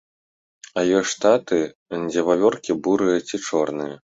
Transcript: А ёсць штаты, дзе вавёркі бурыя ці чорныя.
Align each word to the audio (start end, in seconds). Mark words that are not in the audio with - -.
А 0.79 0.83
ёсць 0.99 1.11
штаты, 1.15 1.59
дзе 2.09 2.25
вавёркі 2.31 2.79
бурыя 2.89 3.17
ці 3.29 3.45
чорныя. 3.47 3.95